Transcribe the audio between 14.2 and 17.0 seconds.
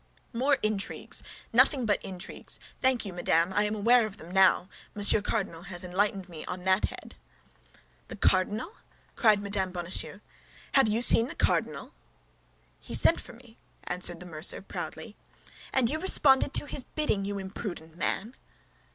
mercer, proudly. "And you responded to his